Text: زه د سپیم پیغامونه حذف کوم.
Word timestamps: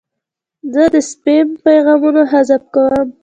زه 0.73 0.83
د 0.93 0.95
سپیم 1.09 1.47
پیغامونه 1.65 2.21
حذف 2.31 2.63
کوم. 2.75 3.07